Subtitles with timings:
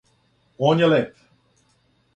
[0.69, 1.15] Он је леп.